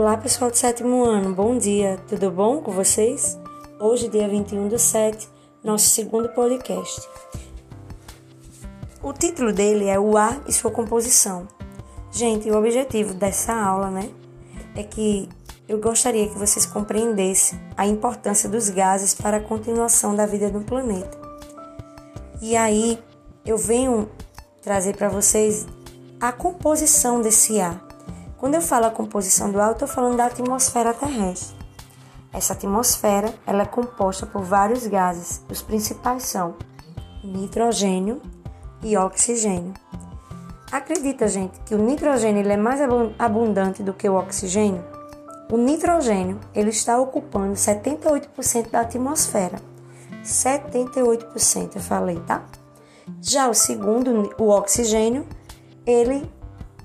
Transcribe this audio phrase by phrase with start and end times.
[0.00, 3.38] Olá, pessoal do sétimo ano, bom dia, tudo bom com vocês?
[3.78, 5.28] Hoje, dia 21 do 7,
[5.62, 7.06] nosso segundo podcast.
[9.02, 11.46] O título dele é O Ar e Sua Composição.
[12.10, 14.08] Gente, o objetivo dessa aula, né,
[14.74, 15.28] é que
[15.68, 20.62] eu gostaria que vocês compreendessem a importância dos gases para a continuação da vida no
[20.62, 21.18] planeta.
[22.40, 22.98] E aí,
[23.44, 24.08] eu venho
[24.62, 25.66] trazer para vocês
[26.18, 27.89] a composição desse ar
[28.40, 31.54] quando eu falo a composição do ar, eu estou falando da atmosfera terrestre.
[32.32, 35.44] Essa atmosfera ela é composta por vários gases.
[35.50, 36.54] Os principais são
[37.22, 38.18] nitrogênio
[38.82, 39.74] e oxigênio.
[40.72, 42.80] Acredita, gente, que o nitrogênio ele é mais
[43.18, 44.82] abundante do que o oxigênio?
[45.52, 49.60] O nitrogênio ele está ocupando 78% da atmosfera.
[50.24, 52.42] 78% eu falei, tá?
[53.20, 55.26] Já o segundo, o oxigênio,
[55.84, 56.26] ele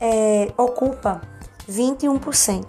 [0.00, 1.20] é, ocupa
[1.68, 2.66] 21%.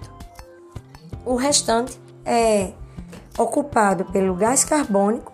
[1.25, 2.73] O restante é
[3.37, 5.33] ocupado pelo gás carbônico,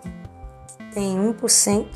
[0.92, 1.86] tem 1%,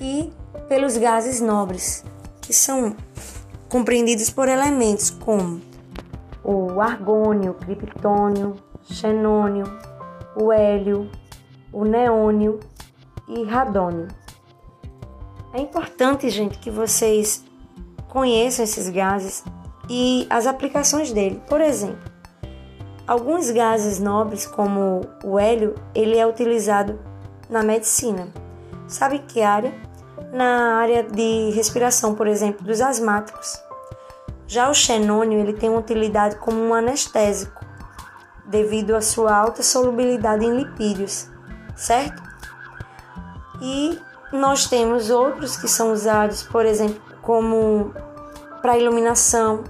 [0.00, 0.32] e
[0.68, 2.04] pelos gases nobres,
[2.40, 2.96] que são
[3.68, 5.60] compreendidos por elementos como
[6.44, 9.64] o argônio, o criptônio, xenônio,
[10.36, 11.10] o hélio,
[11.72, 12.58] o neônio
[13.28, 14.08] e radônio.
[15.52, 17.44] É importante, gente, que vocês
[18.08, 19.44] conheçam esses gases
[19.94, 21.42] e as aplicações dele.
[21.46, 22.10] Por exemplo,
[23.06, 26.98] alguns gases nobres, como o hélio, ele é utilizado
[27.50, 28.28] na medicina.
[28.88, 29.74] Sabe que área?
[30.32, 33.62] Na área de respiração, por exemplo, dos asmáticos.
[34.46, 37.62] Já o xenônio, ele tem uma utilidade como um anestésico,
[38.46, 41.28] devido à sua alta solubilidade em lipídios,
[41.76, 42.22] certo?
[43.60, 43.98] E
[44.32, 47.92] nós temos outros que são usados, por exemplo, como
[48.62, 49.64] para iluminação,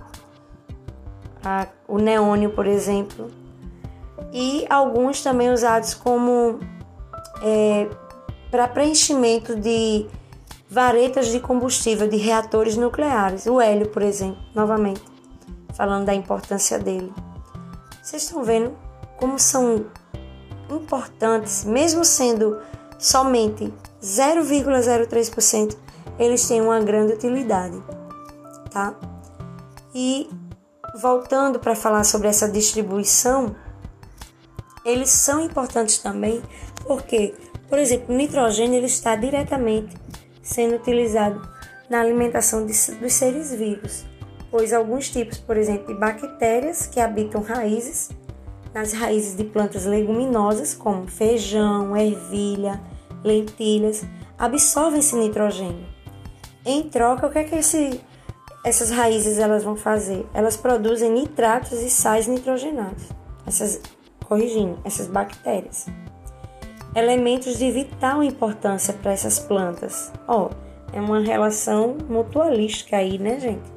[1.45, 3.31] a, o neônio, por exemplo,
[4.33, 6.59] e alguns também usados como
[7.43, 7.89] é,
[8.51, 10.07] para preenchimento de
[10.69, 15.03] varetas de combustível de reatores nucleares, o hélio, por exemplo, novamente,
[15.75, 17.13] falando da importância dele.
[18.03, 18.73] Vocês estão vendo
[19.19, 19.87] como são
[20.71, 22.59] importantes, mesmo sendo
[22.99, 23.73] somente
[24.03, 25.77] 0,03%,
[26.19, 27.83] eles têm uma grande utilidade
[28.73, 28.95] tá?
[29.95, 30.29] E
[30.95, 33.55] voltando para falar sobre essa distribuição,
[34.85, 36.43] eles são importantes também
[36.87, 37.35] porque,
[37.69, 39.97] por exemplo, o nitrogênio ele está diretamente
[40.43, 41.41] sendo utilizado
[41.89, 44.05] na alimentação de, dos seres vivos,
[44.51, 48.11] pois alguns tipos, por exemplo, de bactérias que habitam raízes,
[48.75, 52.81] nas raízes de plantas leguminosas, como feijão, ervilha,
[53.23, 54.05] lentilhas,
[54.39, 55.87] absorvem esse nitrogênio.
[56.65, 58.01] Em troca, o que é que esse
[58.65, 60.25] essas raízes elas vão fazer?
[60.33, 63.05] Elas produzem nitratos e sais nitrogenados.
[63.45, 63.81] Essas,
[64.25, 65.87] corrigindo, essas bactérias.
[66.95, 70.13] Elementos de vital importância para essas plantas.
[70.29, 70.51] Ó,
[70.93, 73.73] é uma relação mutualística aí, né, gente?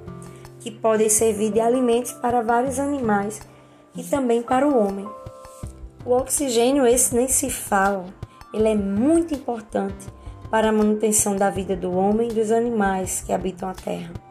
[0.60, 3.42] Que podem servir de alimentos para vários animais
[3.96, 5.08] e também para o homem.
[6.06, 8.06] O oxigênio, esse nem se fala,
[8.54, 10.06] ele é muito importante
[10.52, 14.25] para a manutenção da vida do homem e dos animais que habitam a Terra.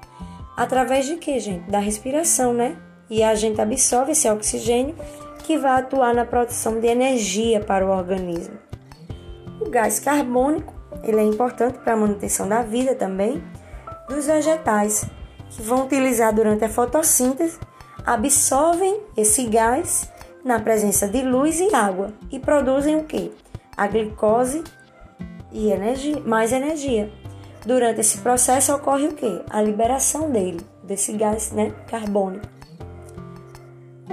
[0.57, 1.71] Através de quê, gente?
[1.71, 2.77] Da respiração, né?
[3.11, 4.95] E a gente absorve esse oxigênio
[5.45, 8.57] que vai atuar na produção de energia para o organismo.
[9.61, 10.73] O gás carbônico,
[11.03, 13.43] ele é importante para a manutenção da vida também
[14.09, 15.07] dos vegetais,
[15.51, 17.59] que vão utilizar durante a fotossíntese,
[18.05, 20.11] absorvem esse gás
[20.45, 23.33] na presença de luz e água e produzem o que?
[23.77, 24.63] A glicose
[25.51, 27.11] e energia, mais energia.
[27.65, 29.43] Durante esse processo ocorre o que?
[29.49, 32.47] A liberação dele, desse gás né, carbônico.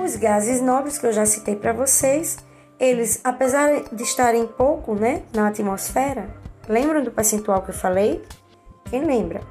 [0.01, 2.37] Os gases nobres que eu já citei para vocês,
[2.79, 6.29] eles, apesar de estarem pouco né, na atmosfera,
[6.67, 8.23] lembram do percentual que eu falei?
[8.89, 9.41] Quem lembra?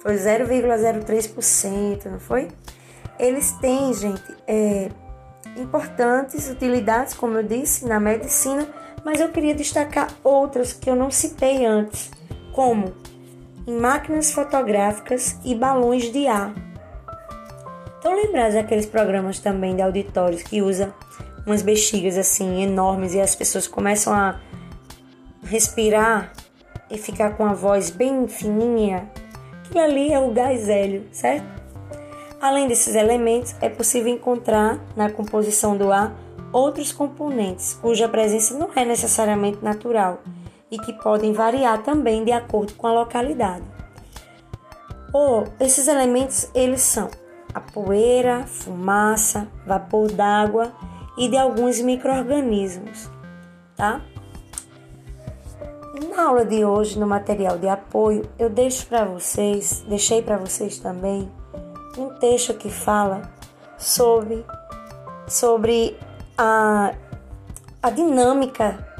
[0.00, 2.48] Foi 0,03%, não foi?
[3.18, 4.88] Eles têm, gente, é,
[5.56, 8.66] importantes utilidades, como eu disse, na medicina,
[9.04, 12.10] mas eu queria destacar outras que eu não citei antes,
[12.52, 12.92] como
[13.66, 16.52] em máquinas fotográficas e balões de ar.
[17.96, 20.94] Estão lembrados daqueles programas também de auditórios que usa
[21.46, 24.40] umas bexigas assim enormes e as pessoas começam a
[25.42, 26.32] respirar
[26.90, 29.10] e ficar com a voz bem fininha?
[29.64, 31.46] Aquilo ali é o gás hélio, certo?
[32.40, 36.14] Além desses elementos, é possível encontrar na composição do ar
[36.52, 40.20] outros componentes cuja presença não é necessariamente natural
[40.70, 43.64] e que podem variar também de acordo com a localidade.
[45.12, 47.08] Ou esses elementos eles são
[47.54, 50.72] a poeira, fumaça, vapor d'água
[51.16, 53.08] e de alguns micro-organismos,
[53.76, 54.00] tá?
[56.10, 60.78] Na aula de hoje, no material de apoio, eu deixo para vocês, deixei para vocês
[60.78, 61.30] também
[61.96, 63.22] um texto que fala
[63.78, 64.44] sobre,
[65.28, 65.96] sobre
[66.36, 66.92] a,
[67.80, 68.93] a dinâmica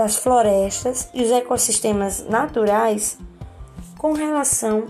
[0.00, 3.18] das florestas e os ecossistemas naturais
[3.98, 4.86] com relação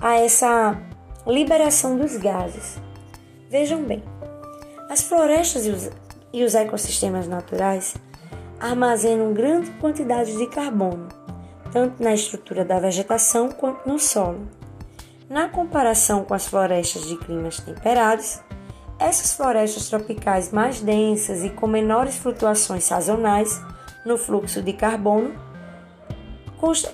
[0.00, 0.80] a essa
[1.26, 2.78] liberação dos gases.
[3.50, 4.00] Vejam bem,
[4.88, 5.90] as florestas e os,
[6.32, 7.96] e os ecossistemas naturais
[8.60, 11.08] armazenam grande quantidade de carbono,
[11.72, 14.48] tanto na estrutura da vegetação quanto no solo.
[15.28, 18.40] Na comparação com as florestas de climas temperados,
[19.00, 23.60] essas florestas tropicais mais densas e com menores flutuações sazonais
[24.04, 25.34] no fluxo de carbono,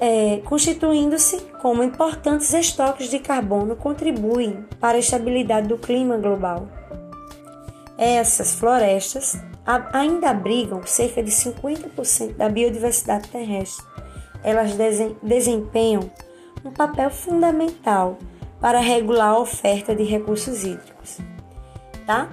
[0.01, 6.69] é, constituindo-se como importantes estoques de carbono, contribuem para a estabilidade do clima global.
[7.97, 9.39] Essas florestas
[9.93, 13.85] ainda abrigam cerca de 50% da biodiversidade terrestre.
[14.43, 14.73] Elas
[15.23, 16.11] desempenham
[16.65, 18.19] um papel fundamental
[18.61, 21.19] para regular a oferta de recursos hídricos.
[22.07, 22.29] Tá?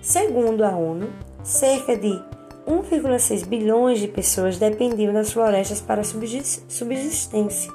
[0.00, 1.08] Segundo a ONU,
[1.42, 2.22] cerca de
[2.66, 7.72] 1,6 bilhões de pessoas dependiam das florestas para subsistência.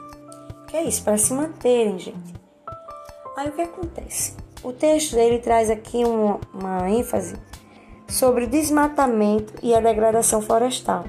[0.67, 1.03] Que é isso?
[1.03, 2.33] Para se manterem, gente.
[3.37, 4.35] Aí o que acontece?
[4.61, 7.35] O texto dele traz aqui uma, uma ênfase
[8.07, 11.05] sobre o desmatamento e a degradação florestal.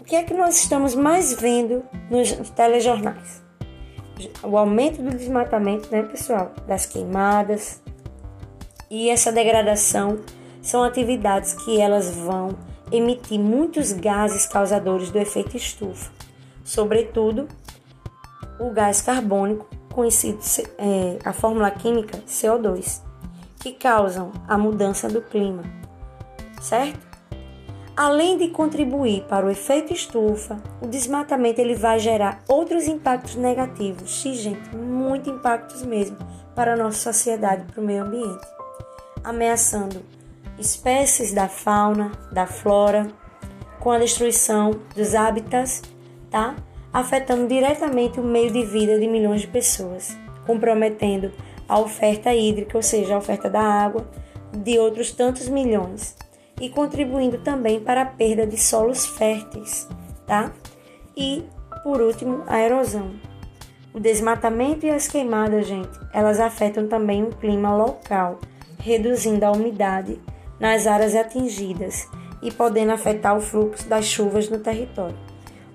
[0.00, 3.42] O que é que nós estamos mais vendo nos telejornais?
[4.42, 6.52] O aumento do desmatamento, né, pessoal?
[6.66, 7.82] Das queimadas.
[8.90, 10.20] E essa degradação
[10.60, 12.50] são atividades que elas vão
[12.94, 16.10] emitir muitos gases causadores do efeito estufa,
[16.64, 17.48] sobretudo
[18.58, 20.38] o gás carbônico, conhecido
[20.78, 23.00] é, a fórmula química CO2,
[23.60, 25.62] que causam a mudança do clima,
[26.60, 27.14] certo?
[27.96, 34.20] Além de contribuir para o efeito estufa, o desmatamento ele vai gerar outros impactos negativos,
[34.20, 36.16] sim, gente, muitos impactos mesmo
[36.56, 38.46] para a nossa sociedade, para o meio ambiente,
[39.22, 40.02] ameaçando
[40.58, 43.08] espécies da fauna, da flora,
[43.80, 45.82] com a destruição dos hábitats,
[46.30, 46.54] tá?
[46.92, 50.16] afetando diretamente o meio de vida de milhões de pessoas,
[50.46, 51.32] comprometendo
[51.68, 54.06] a oferta hídrica, ou seja, a oferta da água,
[54.52, 56.16] de outros tantos milhões,
[56.60, 59.88] e contribuindo também para a perda de solos férteis,
[60.24, 60.52] tá?
[61.16, 61.44] E,
[61.82, 63.14] por último, a erosão.
[63.92, 68.38] O desmatamento e as queimadas, gente, elas afetam também o clima local,
[68.78, 70.20] reduzindo a umidade
[70.64, 72.08] nas áreas atingidas
[72.40, 75.18] e podendo afetar o fluxo das chuvas no território.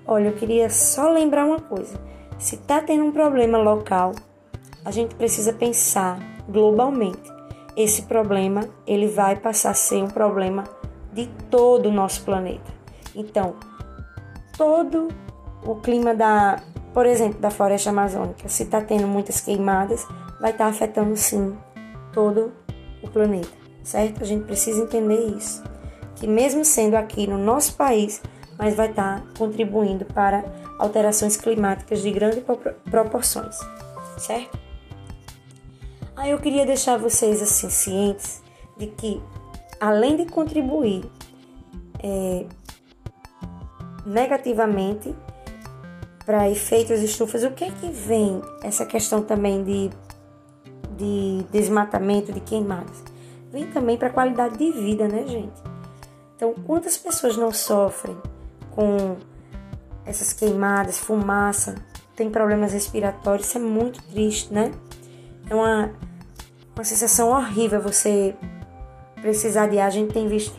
[0.04, 1.96] Olha, eu queria só lembrar uma coisa:
[2.40, 4.10] se está tendo um problema local,
[4.84, 7.30] a gente precisa pensar globalmente.
[7.76, 10.64] Esse problema ele vai passar a ser um problema
[11.12, 12.72] de todo o nosso planeta.
[13.14, 13.54] Então,
[14.58, 15.06] todo
[15.64, 16.60] o clima da,
[16.92, 20.04] por exemplo, da floresta amazônica, se está tendo muitas queimadas,
[20.40, 21.56] vai estar tá afetando sim
[22.12, 22.50] todo
[23.04, 24.22] o planeta certo?
[24.22, 25.62] A gente precisa entender isso.
[26.16, 28.22] Que mesmo sendo aqui no nosso país,
[28.58, 30.44] mas vai estar contribuindo para
[30.78, 32.42] alterações climáticas de grandes
[32.90, 33.58] proporções,
[34.18, 34.58] certo?
[36.14, 38.42] Aí eu queria deixar vocês assim cientes
[38.76, 39.22] de que,
[39.80, 41.04] além de contribuir
[42.02, 42.44] é,
[44.04, 45.14] negativamente
[46.26, 49.90] para efeitos estufas, o que é que vem essa questão também de,
[50.96, 53.09] de desmatamento, de queimadas?
[53.52, 55.60] Vem também para a qualidade de vida, né, gente?
[56.36, 58.16] Então, quantas pessoas não sofrem
[58.70, 59.16] com
[60.06, 61.74] essas queimadas, fumaça,
[62.16, 64.72] tem problemas respiratórios, isso é muito triste, né?
[65.48, 65.90] É uma,
[66.74, 68.34] uma sensação horrível você
[69.20, 69.88] precisar de ar.
[69.88, 70.54] A gente tem visto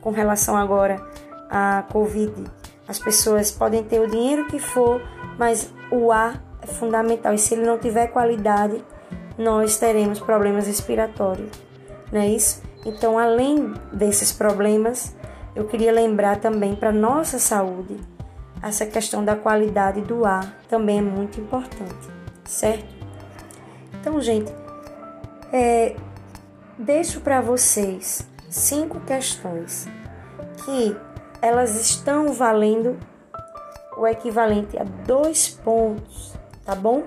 [0.00, 1.02] com relação agora
[1.48, 2.44] à Covid.
[2.86, 5.00] As pessoas podem ter o dinheiro que for,
[5.38, 7.32] mas o ar é fundamental.
[7.32, 8.84] E se ele não tiver qualidade,
[9.38, 11.50] nós teremos problemas respiratórios
[12.14, 12.62] não é isso?
[12.86, 15.12] Então, além desses problemas,
[15.52, 17.98] eu queria lembrar também para nossa saúde,
[18.62, 22.08] essa questão da qualidade do ar também é muito importante,
[22.44, 22.86] certo?
[23.94, 24.52] Então, gente,
[25.52, 25.96] é,
[26.78, 29.88] deixo para vocês cinco questões
[30.64, 30.96] que
[31.42, 32.96] elas estão valendo
[33.98, 36.32] o equivalente a dois pontos,
[36.64, 37.02] tá bom?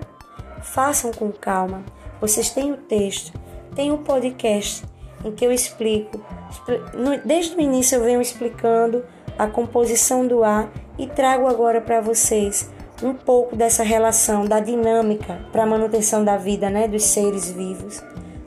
[0.62, 1.82] Façam com calma.
[2.20, 3.32] Vocês têm o texto,
[3.74, 4.86] tem o podcast
[5.24, 6.20] em que eu explico,
[7.26, 9.04] desde o início eu venho explicando
[9.38, 12.70] a composição do ar e trago agora para vocês
[13.04, 18.04] um pouco dessa relação da dinâmica para a manutenção da vida, né, dos seres vivos,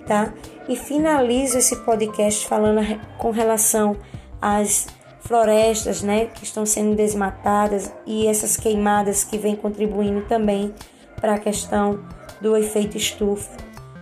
[0.06, 0.32] tá?
[0.68, 2.80] E finalizo esse podcast falando
[3.18, 3.96] com relação
[4.42, 4.88] às
[5.20, 10.74] florestas, né, que estão sendo desmatadas e essas queimadas que vêm contribuindo também
[11.20, 12.00] para a questão
[12.40, 13.50] do efeito estufa,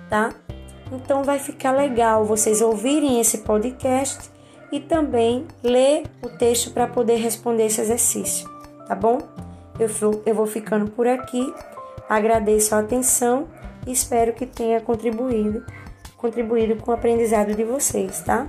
[0.08, 0.32] tá?
[0.90, 4.30] Então vai ficar legal vocês ouvirem esse podcast
[4.72, 8.48] e também ler o texto para poder responder esse exercício,
[8.86, 9.18] tá bom?
[9.78, 9.88] Eu,
[10.26, 11.52] eu vou ficando por aqui,
[12.08, 13.48] agradeço a atenção
[13.86, 15.64] e espero que tenha contribuído,
[16.16, 18.46] contribuído com o aprendizado de vocês, tá?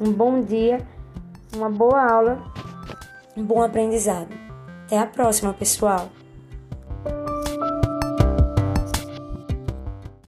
[0.00, 0.86] Um bom dia,
[1.54, 2.42] uma boa aula,
[3.36, 4.28] um bom aprendizado.
[4.84, 6.21] Até a próxima, pessoal!